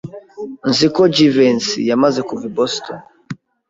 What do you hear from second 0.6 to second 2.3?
Nzi ko Jivency yamaze